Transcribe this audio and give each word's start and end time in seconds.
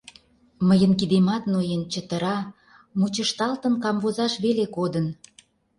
Мыйын 0.67 0.91
кидемат 0.99 1.43
ноен, 1.51 1.81
чытыра; 1.91 2.37
мучышталтын 2.99 3.73
камвозаш 3.83 4.33
веле 4.43 4.65
кодын 4.75 5.05